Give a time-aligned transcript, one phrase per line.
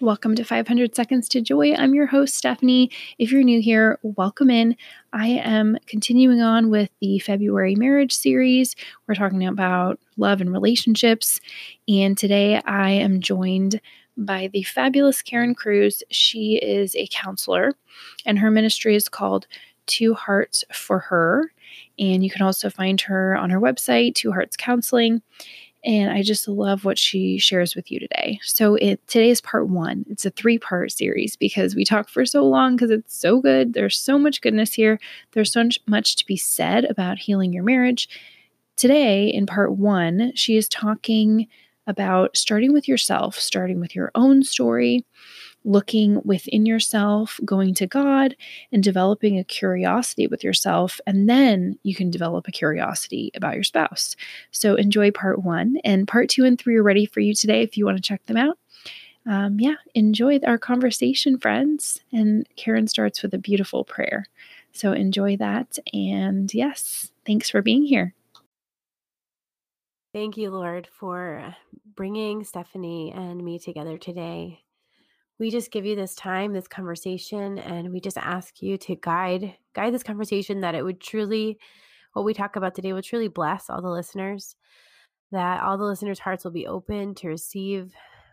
[0.00, 1.74] Welcome to 500 Seconds to Joy.
[1.74, 2.88] I'm your host, Stephanie.
[3.18, 4.76] If you're new here, welcome in.
[5.12, 8.76] I am continuing on with the February marriage series.
[9.08, 11.40] We're talking about love and relationships.
[11.88, 13.80] And today I am joined
[14.16, 16.04] by the fabulous Karen Cruess.
[16.10, 17.72] She is a counselor,
[18.24, 19.48] and her ministry is called
[19.86, 21.50] Two Hearts for Her.
[21.98, 25.22] And you can also find her on her website, Two Hearts Counseling.
[25.84, 28.40] And I just love what she shares with you today.
[28.42, 30.04] So, it, today is part one.
[30.10, 33.74] It's a three part series because we talk for so long because it's so good.
[33.74, 34.98] There's so much goodness here.
[35.32, 38.08] There's so much to be said about healing your marriage.
[38.76, 41.48] Today, in part one, she is talking
[41.88, 45.04] about starting with yourself, starting with your own story,
[45.64, 48.36] looking within yourself, going to God,
[48.72, 51.00] and developing a curiosity with yourself.
[51.06, 54.16] And then you can develop a curiosity about your spouse.
[54.50, 55.76] So enjoy part one.
[55.84, 58.24] And part two and three are ready for you today if you want to check
[58.26, 58.58] them out.
[59.26, 62.00] Um, yeah, enjoy our conversation, friends.
[62.12, 64.26] And Karen starts with a beautiful prayer.
[64.72, 65.78] So enjoy that.
[65.92, 68.14] And yes, thanks for being here.
[70.14, 71.54] Thank you, Lord, for
[71.94, 74.62] bringing Stephanie and me together today
[75.38, 79.54] we just give you this time, this conversation, and we just ask you to guide
[79.74, 81.58] guide this conversation that it would truly
[82.12, 84.56] what we talk about today will truly bless all the listeners,
[85.30, 87.92] that all the listeners' hearts will be open to receive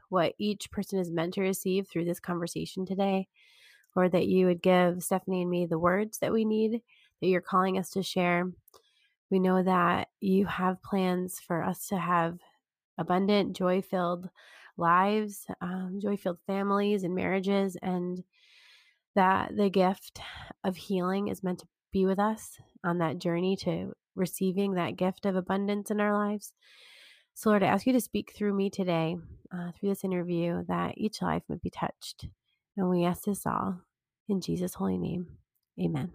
[0.10, 3.28] what each person is meant to receive through this conversation today,
[3.96, 6.82] or that you would give Stephanie and me the words that we need,
[7.22, 8.50] that you're calling us to share.
[9.30, 12.40] We know that you have plans for us to have
[12.98, 14.30] abundant, joy filled
[14.78, 18.24] lives, um, joy filled families and marriages, and
[19.16, 20.20] that the gift
[20.64, 25.26] of healing is meant to be with us on that journey to receiving that gift
[25.26, 26.52] of abundance in our lives.
[27.34, 29.18] So, Lord, I ask you to speak through me today,
[29.54, 32.28] uh, through this interview, that each life would be touched.
[32.78, 33.82] And we ask this all
[34.30, 35.28] in Jesus' holy name.
[35.80, 36.14] Amen.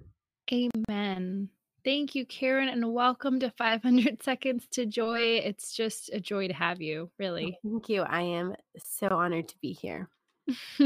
[0.52, 1.50] Amen.
[1.83, 5.41] Thank you, Karen, and welcome to 500 Seconds to Joy.
[5.42, 7.57] It's just a joy to have you, really.
[7.64, 8.02] Oh, thank you.
[8.02, 10.11] I am so honored to be here.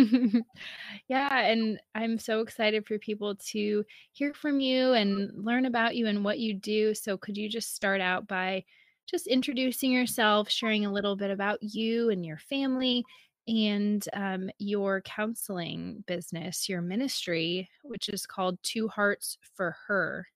[1.08, 6.06] yeah, and I'm so excited for people to hear from you and learn about you
[6.06, 6.94] and what you do.
[6.94, 8.64] So, could you just start out by
[9.10, 13.04] just introducing yourself, sharing a little bit about you and your family,
[13.48, 20.28] and um, your counseling business, your ministry, which is called Two Hearts for Her?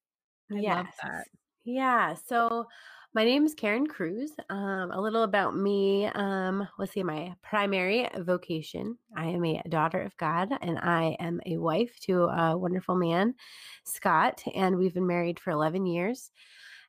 [0.51, 0.77] I yes.
[0.77, 1.25] love that.
[1.65, 2.15] Yeah.
[2.27, 2.67] So
[3.15, 4.31] my name is Karen Cruess.
[4.51, 6.07] Um, a little about me.
[6.07, 8.99] Um, let's see, my primary vocation.
[9.17, 13.35] I am a daughter of God, and I am a wife to a wonderful man,
[13.85, 16.31] Scott, and we've been married for 11 years.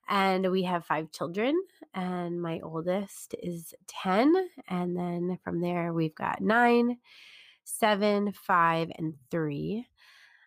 [0.10, 1.56] And we have five children,
[1.94, 4.34] and my oldest is 10.
[4.68, 6.98] And then from there, we've got nine,
[7.64, 9.88] seven, five, and three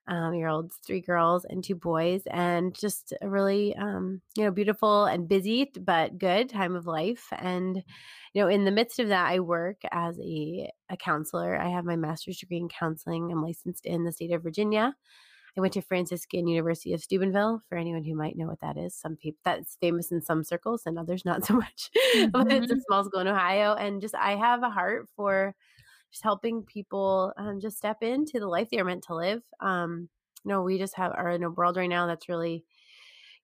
[0.09, 4.51] um, year olds, three girls and two boys, and just a really, um, you know,
[4.51, 7.27] beautiful and busy but good time of life.
[7.39, 7.83] And,
[8.35, 11.61] you know, in the midst of that, I work as a, a counselor.
[11.61, 13.31] I have my master's degree in counseling.
[13.31, 14.95] I'm licensed in the state of Virginia.
[15.57, 18.95] I went to Franciscan University of Steubenville for anyone who might know what that is.
[18.95, 21.91] Some people that's famous in some circles and others not so much.
[22.17, 22.31] Mm-hmm.
[22.33, 22.81] but it's a mm-hmm.
[22.87, 23.75] small school in Ohio.
[23.75, 25.55] And just I have a heart for
[26.13, 29.43] just helping people um, just step into the life they're meant to live.
[29.61, 30.09] Um,
[30.45, 32.65] you know, we just have are in a world right now that's really,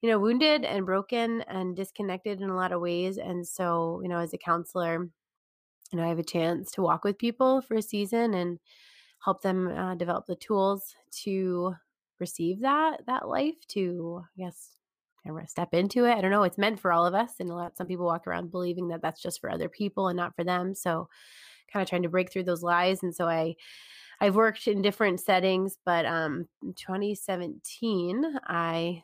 [0.02, 3.18] you know, wounded and broken and disconnected in a lot of ways.
[3.18, 5.08] And so, you know, as a counselor,
[5.92, 8.58] you know, I have a chance to walk with people for a season and
[9.24, 11.74] help them uh, develop the tools to
[12.20, 14.70] receive that that life to I guess
[15.46, 16.14] step into it.
[16.14, 16.42] I don't know.
[16.42, 19.02] It's meant for all of us, and a lot some people walk around believing that
[19.02, 20.74] that's just for other people and not for them.
[20.74, 21.08] So
[21.72, 23.02] kind of trying to break through those lies.
[23.02, 23.54] And so I,
[24.20, 26.46] I've worked in different settings, but um,
[26.76, 29.02] 2017, I,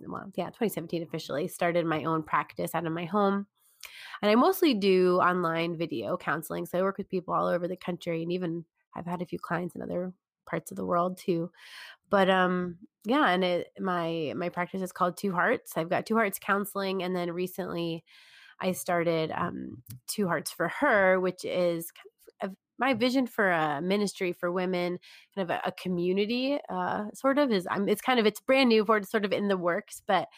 [0.00, 3.46] well, yeah, 2017 officially started my own practice out of my home.
[4.22, 6.66] And I mostly do online video counseling.
[6.66, 8.64] So I work with people all over the country and even
[8.96, 10.12] I've had a few clients in other
[10.46, 11.50] parts of the world too.
[12.10, 15.72] But um yeah, and it my my practice is called Two Hearts.
[15.76, 18.04] I've got Two Hearts counseling and then recently
[18.60, 22.08] I started um, Two Hearts for Her, which is kind
[22.42, 24.98] of a, my vision for a ministry for women,
[25.34, 27.66] kind of a, a community, uh, sort of is.
[27.70, 30.28] I'm, it's kind of it's brand new for it's sort of in the works, but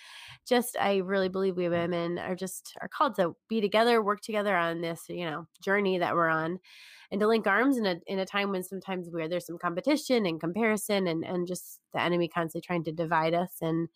[0.46, 4.56] just I really believe we women are just are called to be together, work together
[4.56, 6.58] on this you know journey that we're on
[7.10, 10.26] and to link arms in a in a time when sometimes where there's some competition
[10.26, 13.88] and comparison and and just the enemy constantly trying to divide us and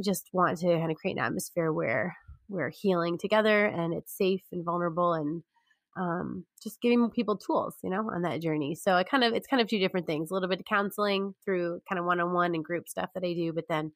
[0.00, 2.16] I just want to kind of create an atmosphere where
[2.52, 5.42] we're healing together and it's safe and vulnerable and
[5.96, 8.74] um, just giving people tools, you know, on that journey.
[8.74, 11.34] So I kind of, it's kind of two different things, a little bit of counseling
[11.44, 13.92] through kind of one-on-one and group stuff that I do, but then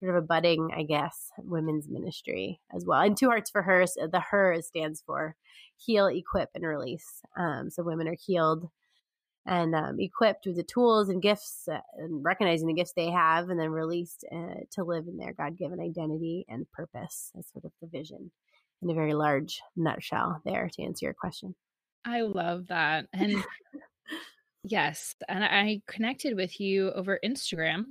[0.00, 3.00] sort of a budding, I guess, women's ministry as well.
[3.00, 5.36] And Two Hearts for Her, the Her stands for
[5.76, 7.22] heal, equip, and release.
[7.36, 8.68] Um, so women are healed
[9.46, 13.48] and um, equipped with the tools and gifts uh, and recognizing the gifts they have
[13.48, 17.30] and then released uh, to live in their god-given identity and purpose.
[17.38, 18.30] As sort of the vision
[18.82, 21.54] in a very large nutshell there to answer your question.
[22.04, 23.34] I love that and
[24.62, 27.86] yes and i connected with you over instagram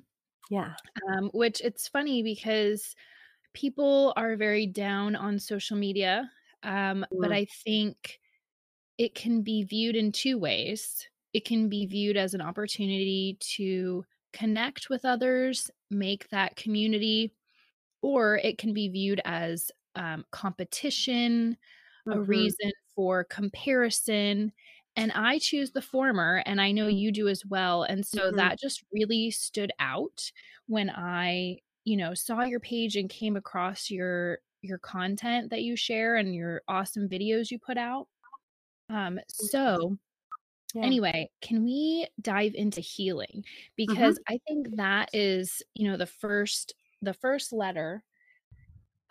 [0.49, 0.73] yeah.
[1.09, 2.95] um, which it's funny because
[3.53, 6.29] people are very down on social media
[6.63, 7.21] um, mm.
[7.21, 8.19] but i think
[8.97, 14.05] it can be viewed in two ways it can be viewed as an opportunity to
[14.31, 17.33] connect with others, make that community,
[18.01, 21.57] or it can be viewed as um, competition,
[22.07, 22.17] mm-hmm.
[22.17, 24.53] a reason for comparison.
[24.95, 27.83] And I choose the former, and I know you do as well.
[27.83, 28.37] And so mm-hmm.
[28.37, 30.31] that just really stood out
[30.67, 35.75] when I, you know, saw your page and came across your your content that you
[35.75, 38.07] share and your awesome videos you put out.
[38.89, 39.97] Um, so
[40.75, 40.83] yeah.
[40.83, 43.27] Anyway, can we dive into healing?
[43.33, 43.75] Mm-hmm.
[43.77, 44.33] Because mm-hmm.
[44.33, 48.03] I think that is, you know, the first the first letter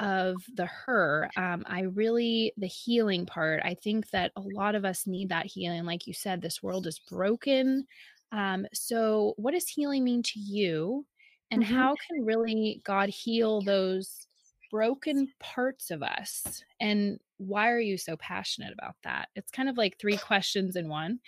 [0.00, 4.84] of the her um i really the healing part i think that a lot of
[4.84, 7.86] us need that healing like you said this world is broken
[8.32, 11.06] um so what does healing mean to you
[11.52, 11.74] and mm-hmm.
[11.74, 14.26] how can really god heal those
[14.74, 19.28] broken parts of us and why are you so passionate about that?
[19.36, 21.20] It's kind of like three questions in one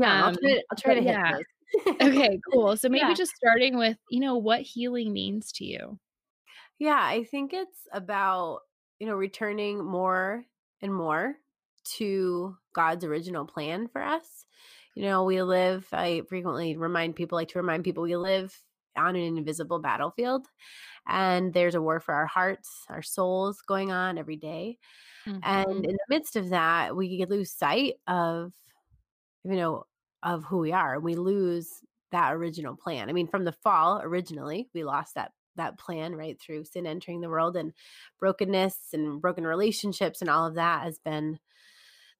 [0.00, 1.38] yeah um, I'll try, I'll try to yeah.
[2.00, 3.12] okay cool so maybe yeah.
[3.12, 5.98] just starting with you know what healing means to you.
[6.78, 8.60] Yeah i think it's about
[8.98, 10.42] you know returning more
[10.80, 11.34] and more
[11.96, 14.46] to god's original plan for us.
[14.94, 18.58] You know we live i frequently remind people like to remind people we live
[18.96, 20.46] on an invisible battlefield
[21.08, 24.78] and there's a war for our hearts our souls going on every day.
[25.26, 25.38] Mm-hmm.
[25.42, 28.52] and in the midst of that we lose sight of
[29.42, 29.84] you know
[30.22, 31.70] of who we are we lose
[32.12, 36.38] that original plan i mean from the fall originally we lost that that plan right
[36.40, 37.72] through sin entering the world and
[38.20, 41.38] brokenness and broken relationships and all of that has been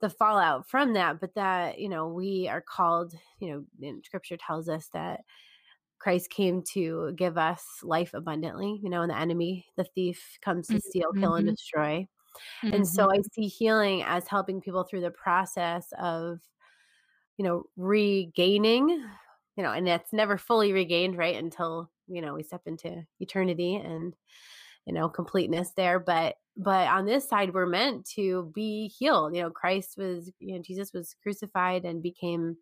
[0.00, 3.48] the fallout from that but that you know we are called you
[3.80, 5.20] know scripture tells us that
[6.04, 10.66] Christ came to give us life abundantly, you know, and the enemy, the thief comes
[10.66, 11.20] to steal, mm-hmm.
[11.20, 11.54] kill, and mm-hmm.
[11.54, 12.06] destroy.
[12.62, 12.74] Mm-hmm.
[12.74, 13.22] And so I mm-hmm.
[13.32, 16.40] see healing as helping people through the process of,
[17.38, 18.90] you know, regaining,
[19.56, 21.36] you know, and that's never fully regained, right?
[21.36, 24.14] Until, you know, we step into eternity and,
[24.84, 25.98] you know, completeness there.
[25.98, 29.34] But, but on this side, we're meant to be healed.
[29.34, 32.58] You know, Christ was, you know, Jesus was crucified and became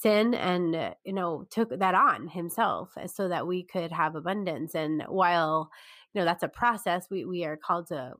[0.00, 4.14] sin and uh, you know took that on himself uh, so that we could have
[4.14, 4.74] abundance.
[4.74, 5.70] And while
[6.12, 8.14] you know that's a process we we are called to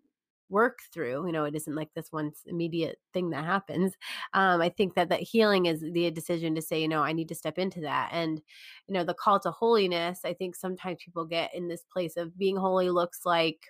[0.51, 3.93] work through you know it isn't like this one immediate thing that happens
[4.33, 7.29] um, i think that that healing is the decision to say you know i need
[7.29, 8.09] to step into that.
[8.13, 8.41] And
[8.87, 12.37] you know the call to holiness i think sometimes people get in this place of
[12.39, 13.67] being holy looks like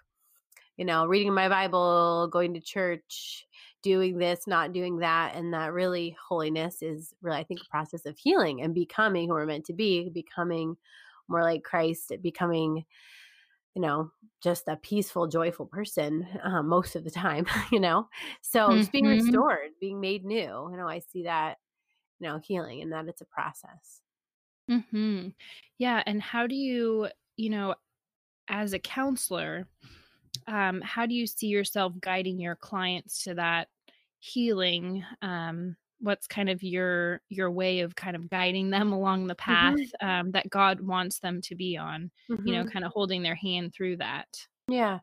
[0.76, 3.46] you know reading my bible going to church
[3.82, 5.34] doing this, not doing that.
[5.34, 9.34] And that really holiness is really, I think, a process of healing and becoming who
[9.34, 10.76] we're meant to be, becoming
[11.28, 12.84] more like Christ, becoming,
[13.74, 14.10] you know,
[14.42, 18.08] just a peaceful, joyful person um, most of the time, you know?
[18.42, 18.78] So mm-hmm.
[18.78, 19.26] just being mm-hmm.
[19.26, 21.58] restored, being made new, you know, I see that,
[22.18, 24.00] you know, healing and that it's a process.
[24.68, 25.28] Hmm.
[25.78, 26.02] Yeah.
[26.04, 27.74] And how do you, you know,
[28.48, 29.66] as a counselor,
[30.48, 33.68] um, how do you see yourself guiding your clients to that
[34.18, 39.34] healing um, what's kind of your your way of kind of guiding them along the
[39.34, 40.08] path mm-hmm.
[40.08, 42.46] um, that god wants them to be on mm-hmm.
[42.46, 42.70] you know mm-hmm.
[42.70, 44.28] kind of holding their hand through that
[44.68, 44.98] yeah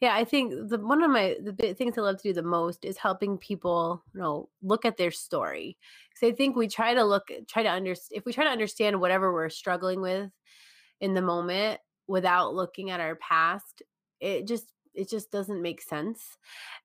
[0.00, 2.84] yeah i think the one of my the things i love to do the most
[2.84, 5.76] is helping people you know look at their story
[6.08, 9.00] because i think we try to look try to understand if we try to understand
[9.00, 10.30] whatever we're struggling with
[11.00, 13.82] in the moment without looking at our past
[14.20, 14.66] it just
[14.98, 16.36] it just doesn't make sense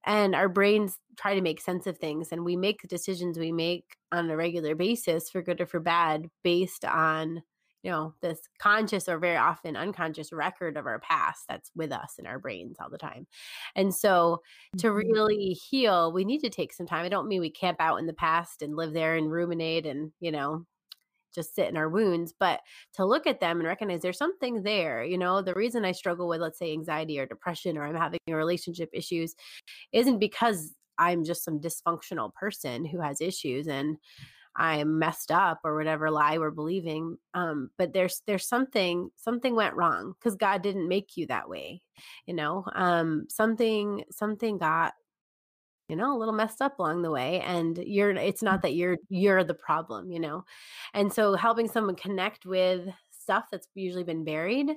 [0.06, 3.52] and our brains try to make sense of things and we make the decisions we
[3.52, 7.42] make on a regular basis for good or for bad based on
[7.82, 12.16] you know this conscious or very often unconscious record of our past that's with us
[12.18, 13.28] in our brains all the time
[13.76, 14.42] and so
[14.78, 14.96] to mm-hmm.
[14.96, 18.06] really heal we need to take some time i don't mean we camp out in
[18.06, 20.66] the past and live there and ruminate and you know
[21.34, 22.62] just sit in our wounds, but
[22.94, 25.04] to look at them and recognize there's something there.
[25.04, 28.20] You know, the reason I struggle with, let's say, anxiety or depression or I'm having
[28.28, 29.36] relationship issues
[29.92, 33.98] isn't because I'm just some dysfunctional person who has issues and
[34.56, 37.18] I'm messed up or whatever lie we're believing.
[37.34, 41.82] Um, but there's there's something something went wrong because God didn't make you that way.
[42.28, 44.94] You know, um, something something got
[45.94, 48.62] you know a little messed up along the way and you're it's not mm.
[48.64, 50.44] that you're you're the problem you know
[50.96, 52.88] and so helping someone connect with
[53.24, 54.72] stuff that's usually been buried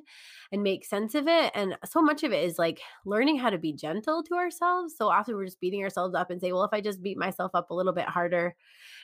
[0.53, 1.51] and make sense of it.
[1.55, 4.95] And so much of it is like learning how to be gentle to ourselves.
[4.97, 7.51] So often we're just beating ourselves up and say, well, if I just beat myself
[7.55, 8.55] up a little bit harder,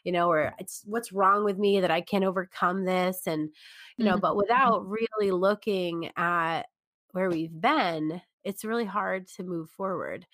[0.05, 0.53] you know, or mm.
[0.59, 3.27] it's what's wrong with me that I can't overcome this.
[3.27, 3.51] And,
[3.97, 4.21] you know, mm-hmm.
[4.21, 4.39] but mm-hmm.
[4.39, 6.63] without really looking at
[7.11, 10.27] where we've been, it's really hard to move forward.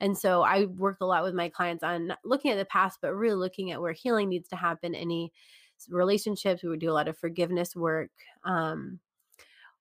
[0.00, 3.14] And so I work a lot with my clients on looking at the past, but
[3.14, 5.32] really looking at where healing needs to happen, any
[5.88, 6.62] relationships.
[6.62, 8.10] We would do a lot of forgiveness work.
[8.44, 9.00] Um,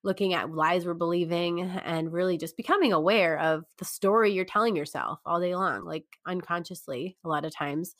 [0.05, 4.75] looking at lies we're believing and really just becoming aware of the story you're telling
[4.75, 7.95] yourself all day long, like unconsciously, a lot of times,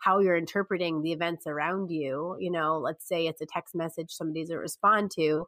[0.00, 2.34] how you're interpreting the events around you.
[2.40, 5.46] You know, let's say it's a text message somebody doesn't respond to,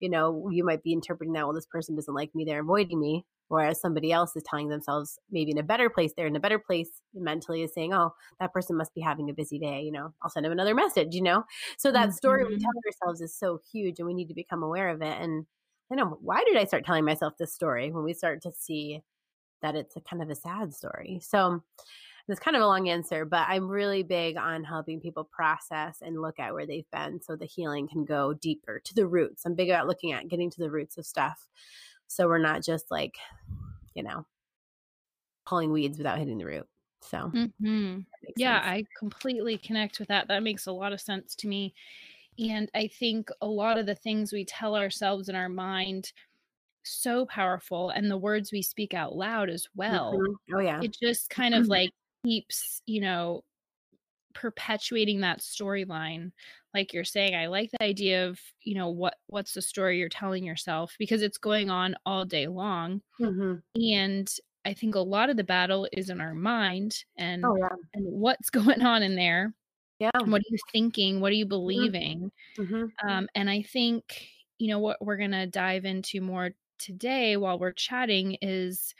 [0.00, 3.00] you know, you might be interpreting that, well, this person doesn't like me, they're avoiding
[3.00, 3.24] me.
[3.48, 6.58] Whereas somebody else is telling themselves maybe in a better place, they're in a better
[6.58, 9.82] place mentally is saying, oh, that person must be having a busy day.
[9.82, 11.44] You know, I'll send them another message, you know?
[11.76, 12.12] So that mm-hmm.
[12.12, 15.16] story we tell ourselves is so huge and we need to become aware of it.
[15.20, 15.46] And
[15.92, 19.02] I know, why did I start telling myself this story when we start to see
[19.62, 21.20] that it's a kind of a sad story?
[21.22, 21.62] So
[22.26, 26.22] it's kind of a long answer, but I'm really big on helping people process and
[26.22, 29.44] look at where they've been so the healing can go deeper to the roots.
[29.44, 31.46] I'm big about looking at getting to the roots of stuff
[32.14, 33.16] so we're not just like,
[33.94, 34.24] you know,
[35.46, 36.66] pulling weeds without hitting the root.
[37.02, 37.98] So, mm-hmm.
[38.36, 38.70] yeah, sense.
[38.70, 40.28] I completely connect with that.
[40.28, 41.74] That makes a lot of sense to me.
[42.38, 46.12] And I think a lot of the things we tell ourselves in our mind
[46.84, 50.14] so powerful and the words we speak out loud as well.
[50.14, 50.54] Mm-hmm.
[50.54, 50.80] Oh yeah.
[50.82, 51.90] It just kind of like
[52.24, 53.42] keeps, you know,
[54.34, 56.32] perpetuating that storyline
[56.74, 60.08] like you're saying i like the idea of you know what what's the story you're
[60.08, 63.54] telling yourself because it's going on all day long mm-hmm.
[63.80, 67.68] and i think a lot of the battle is in our mind and oh, yeah.
[67.94, 69.54] and what's going on in there
[69.98, 71.50] yeah what are you thinking what are you mm-hmm.
[71.50, 73.08] believing mm-hmm.
[73.08, 74.28] um, and i think
[74.58, 78.94] you know what we're gonna dive into more today while we're chatting is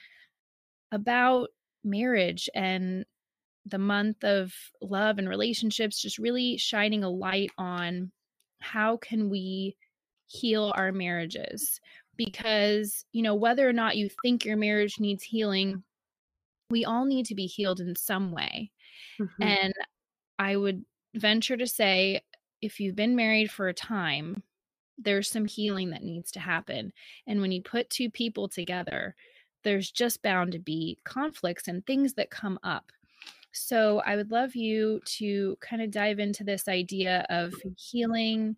[0.93, 1.49] about
[1.83, 3.05] marriage and
[3.67, 8.13] the month of love and relationships, just really shining a light on
[8.61, 9.77] how can we
[10.27, 11.81] heal our marriages.
[12.17, 15.83] Because you know whether or not you think your marriage needs healing
[16.71, 18.71] we all need to be healed in some way.
[19.21, 19.43] Mm-hmm.
[19.43, 19.75] and
[20.41, 22.21] i would venture to say
[22.61, 24.43] if you've been married for a time
[24.99, 26.93] there's some healing that needs to happen.
[27.27, 29.15] And when you put two people together
[29.63, 32.91] there's just bound to be conflicts and things that come up
[33.55, 38.57] so I would love you to kind of dive into this idea of healing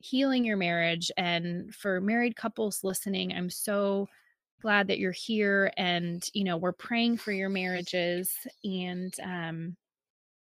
[0.00, 4.08] healing your marriage and for married couples listening, I'm so
[4.62, 8.32] glad that you're here and you know, we're praying for your marriages
[8.64, 9.76] and um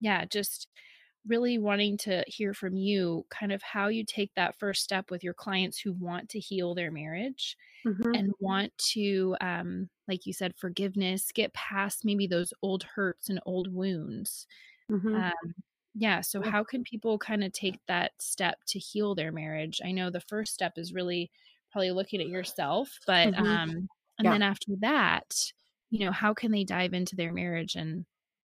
[0.00, 0.68] yeah, just
[1.26, 5.22] really wanting to hear from you kind of how you take that first step with
[5.22, 7.56] your clients who want to heal their marriage
[7.86, 8.14] mm-hmm.
[8.14, 13.40] and want to um like you said forgiveness get past maybe those old hurts and
[13.46, 14.46] old wounds
[14.90, 15.14] mm-hmm.
[15.14, 15.54] um
[15.94, 19.90] yeah so how can people kind of take that step to heal their marriage i
[19.90, 21.30] know the first step is really
[21.72, 23.46] probably looking at yourself but mm-hmm.
[23.46, 23.70] um
[24.18, 24.32] and yeah.
[24.32, 25.52] then after that
[25.90, 28.04] you know how can they dive into their marriage and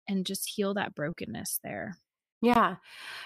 [0.08, 1.96] and just heal that brokenness there
[2.42, 2.76] yeah.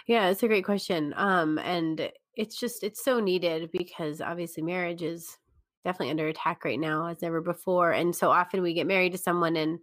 [0.07, 1.13] Yeah, it's a great question.
[1.17, 5.37] Um, and it's just it's so needed because obviously marriage is
[5.83, 7.91] definitely under attack right now as never before.
[7.91, 9.79] And so often we get married to someone and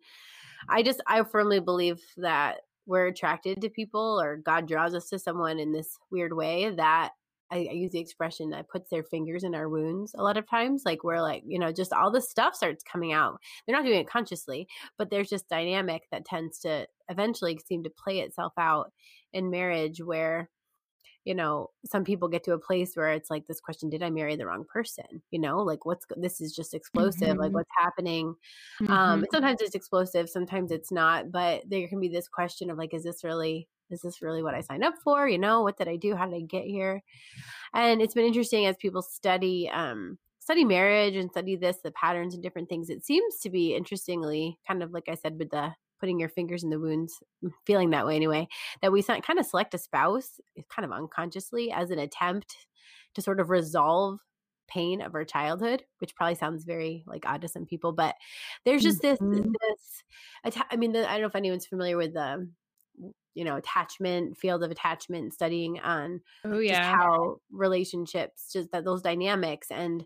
[0.69, 5.19] I just I firmly believe that we're attracted to people or God draws us to
[5.19, 7.13] someone in this weird way that
[7.53, 10.49] I, I, use the expression that puts their fingers in our wounds a lot of
[10.49, 10.83] times.
[10.85, 13.41] Like we're like, you know, just all this stuff starts coming out.
[13.67, 17.91] They're not doing it consciously, but there's just dynamic that tends to eventually seem to
[17.91, 18.93] play itself out
[19.33, 20.49] in marriage where
[21.25, 24.11] you know some people get to a place where it's like this question did i
[24.11, 25.23] marry the wrong person?
[25.31, 27.41] You know like what's this is just explosive mm-hmm.
[27.41, 28.35] like what's happening?
[28.81, 28.93] Um, mm-hmm.
[28.93, 32.95] um sometimes it's explosive sometimes it's not but there can be this question of like
[32.95, 35.29] is this really is this really what i signed up for?
[35.29, 36.15] You know what did i do?
[36.15, 37.03] How did i get here?
[37.75, 42.35] And it's been interesting as people study um study marriage and study this the patterns
[42.35, 45.71] and different things it seems to be interestingly kind of like i said with the
[46.01, 48.49] putting your fingers in the wounds, mm, feeling that way anyway,
[48.83, 50.41] that we kind of select a spouse
[50.75, 52.57] kind of unconsciously as an attempt
[53.15, 54.19] to sort of resolve
[54.69, 58.15] pain of our childhood, which probably sounds very like odd to some people, but
[58.65, 59.33] there's just mm-hmm.
[59.33, 60.03] this
[60.45, 62.49] this I mean, the, I don't know if anyone's familiar with the
[63.35, 69.03] you know attachment field of attachment studying on oh yeah how relationships just that those
[69.03, 70.05] dynamics and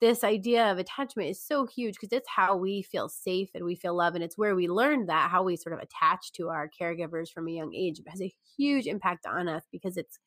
[0.00, 3.74] this idea of attachment is so huge because it's how we feel safe and we
[3.74, 6.68] feel love and it's where we learned that how we sort of attach to our
[6.80, 10.18] caregivers from a young age it has a huge impact on us because it's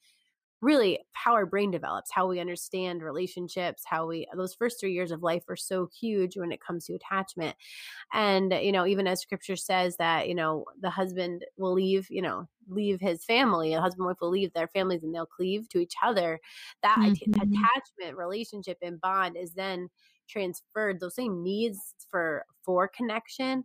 [0.62, 5.12] really how our brain develops, how we understand relationships, how we those first three years
[5.12, 7.56] of life are so huge when it comes to attachment.
[8.14, 12.22] And, you know, even as scripture says that, you know, the husband will leave, you
[12.22, 15.70] know, leave his family, a husband and wife will leave their families and they'll cleave
[15.70, 16.40] to each other.
[16.84, 17.34] That mm-hmm.
[17.34, 19.90] attachment, relationship, and bond is then
[20.28, 21.00] transferred.
[21.00, 23.64] Those same needs for for connection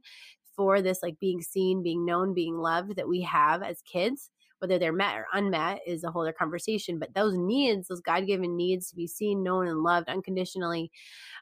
[0.56, 4.78] for this like being seen, being known, being loved that we have as kids whether
[4.78, 6.98] they're met or unmet is a whole other conversation.
[6.98, 10.90] But those needs, those God given needs to be seen, known, and loved unconditionally,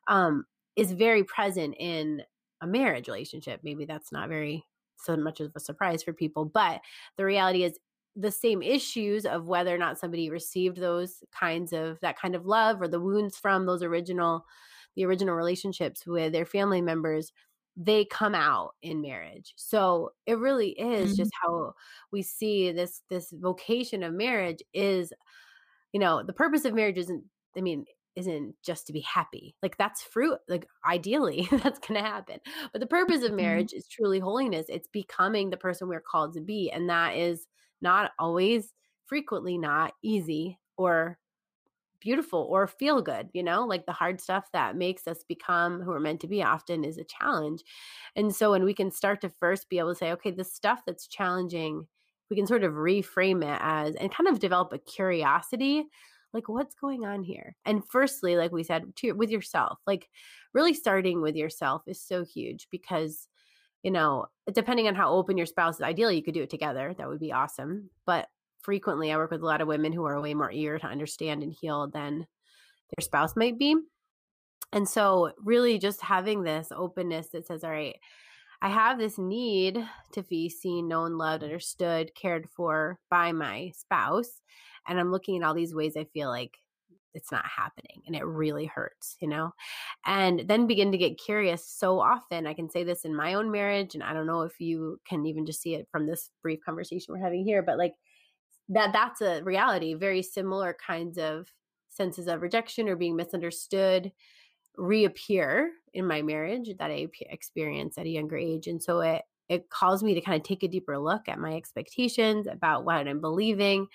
[0.06, 0.44] um,
[0.76, 2.22] is very present in
[2.60, 3.60] a marriage relationship.
[3.62, 4.64] Maybe that's not very
[4.96, 6.80] so much of a surprise for people, but
[7.16, 7.78] the reality is
[8.14, 12.46] the same issues of whether or not somebody received those kinds of that kind of
[12.46, 14.44] love or the wounds from those original
[14.94, 17.32] the original relationships with their family members
[17.76, 21.16] they come out in marriage so it really is mm-hmm.
[21.16, 21.72] just how
[22.10, 25.12] we see this this vocation of marriage is
[25.92, 27.24] you know the purpose of marriage isn't
[27.56, 32.06] i mean isn't just to be happy like that's fruit like ideally that's going to
[32.06, 32.38] happen
[32.72, 33.36] but the purpose of mm-hmm.
[33.36, 33.78] marriage mm-hmm.
[33.78, 37.46] is truly holiness it's becoming the person we're called to be and that is
[37.80, 38.74] not always
[39.06, 41.18] frequently not easy or
[42.02, 45.90] beautiful or feel good, you know, like the hard stuff that makes us become who
[45.90, 47.62] we're meant to be often is a challenge.
[48.16, 50.80] And so when we can start to first be able to say, okay, the stuff
[50.86, 51.86] that's challenging,
[52.28, 55.86] we can sort of reframe it as and kind of develop a curiosity
[56.32, 60.08] like what's going on here and firstly like we said to, with yourself like
[60.54, 63.28] really starting with yourself is so huge because
[63.82, 66.94] you know depending on how open your spouse is ideally you could do it together
[66.96, 68.28] that would be awesome but
[68.62, 71.42] frequently I work with a lot of women who are way more eager to understand
[71.42, 73.76] and heal than their spouse might be.
[74.72, 77.96] And so, really, just having this openness that says, all right,
[78.62, 84.40] I have this need to be seen, known, loved, understood, cared for by my spouse.
[84.88, 86.56] And I'm looking at all these ways I feel like
[87.14, 89.52] it's not happening and it really hurts, you know?
[90.06, 92.46] And then begin to get curious so often.
[92.46, 95.26] I can say this in my own marriage, and I don't know if you can
[95.26, 97.94] even just see it from this brief conversation we're having here, but like
[98.68, 101.48] that that's a reality very similar kinds of
[101.88, 104.12] senses of rejection or being misunderstood
[104.76, 109.68] reappear in my marriage that i experienced at a younger age and so it it
[109.68, 113.20] calls me to kind of take a deeper look at my expectations about what i'm
[113.20, 113.86] believing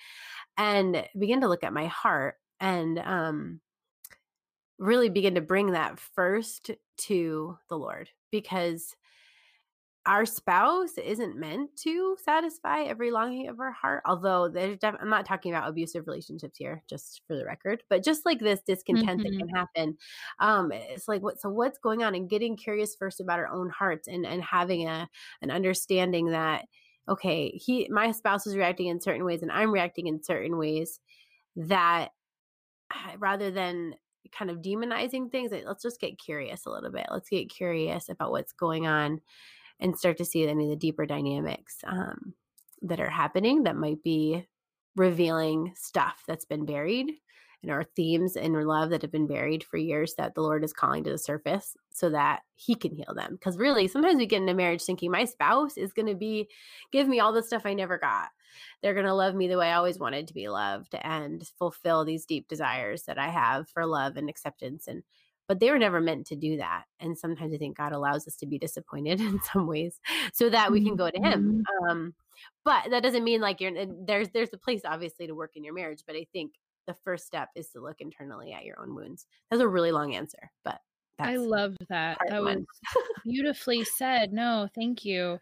[0.56, 3.60] and begin to look at my heart and um
[4.78, 8.94] really begin to bring that first to the lord because
[10.08, 14.02] our spouse isn't meant to satisfy every longing of our heart.
[14.06, 18.02] Although there's, def- I'm not talking about abusive relationships here, just for the record, but
[18.02, 19.32] just like this discontent mm-hmm.
[19.32, 19.98] that can happen.
[20.40, 21.38] Um, it's like what?
[21.38, 22.14] So what's going on?
[22.14, 25.06] And getting curious first about our own hearts, and and having a
[25.42, 26.64] an understanding that
[27.06, 31.00] okay, he my spouse is reacting in certain ways, and I'm reacting in certain ways.
[31.54, 32.08] That
[33.18, 33.94] rather than
[34.32, 37.06] kind of demonizing things, let's just get curious a little bit.
[37.10, 39.20] Let's get curious about what's going on
[39.80, 42.34] and start to see any of the deeper dynamics um,
[42.82, 44.46] that are happening that might be
[44.96, 47.12] revealing stuff that's been buried
[47.62, 50.72] and our themes and love that have been buried for years that the Lord is
[50.72, 53.32] calling to the surface so that He can heal them.
[53.32, 56.48] Because really, sometimes we get into marriage thinking my spouse is going to be,
[56.92, 58.28] give me all the stuff I never got.
[58.80, 62.04] They're going to love me the way I always wanted to be loved and fulfill
[62.04, 65.02] these deep desires that I have for love and acceptance and
[65.48, 66.84] but they were never meant to do that.
[67.00, 69.98] And sometimes I think God allows us to be disappointed in some ways
[70.32, 71.64] so that we can go to Him.
[71.64, 71.90] Mm-hmm.
[71.90, 72.14] Um,
[72.64, 73.72] but that doesn't mean like you're
[74.06, 76.52] there's there's a place obviously to work in your marriage, but I think
[76.86, 79.26] the first step is to look internally at your own wounds.
[79.50, 80.80] That's a really long answer, but
[81.18, 82.18] I love that.
[82.28, 82.64] That one.
[82.94, 84.32] was beautifully said.
[84.32, 85.38] No, thank you.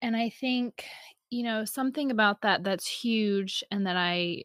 [0.00, 0.84] And I think,
[1.30, 4.44] you know, something about that that's huge and that I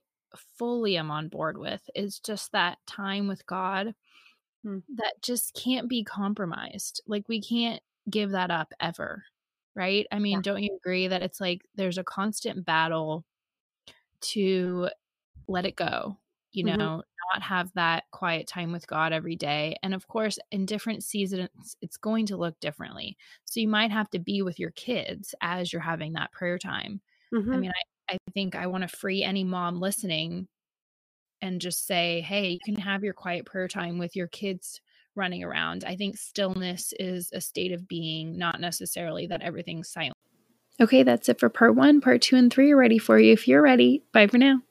[0.58, 3.94] fully am on board with is just that time with God
[4.68, 4.80] Hmm.
[4.96, 7.02] that just can't be compromised.
[7.08, 9.24] Like we can't give that up ever.
[9.76, 10.06] Right?
[10.12, 10.42] I mean, yeah.
[10.42, 13.24] don't you agree that it's like there's a constant battle
[14.20, 14.90] to
[15.48, 16.18] let it go,
[16.52, 16.78] you mm-hmm.
[16.78, 17.04] know,
[17.34, 19.78] not have that quiet time with God every day.
[19.84, 23.16] And of course, in different seasons, it's going to look differently.
[23.46, 27.00] So you might have to be with your kids as you're having that prayer time.
[27.34, 27.54] Mm-hmm.
[27.54, 27.72] I mean,
[28.10, 30.48] I, I think I want to free any mom listening
[31.42, 34.82] and just say, hey, you can have your quiet prayer time with your kids
[35.16, 35.84] running around.
[35.86, 40.14] I think stillness is a state of being, not necessarily that everything's silent.
[40.80, 42.02] Okay, that's it for part one.
[42.02, 44.04] Part two and three are ready for you if you're ready.
[44.14, 44.62] Bye for now.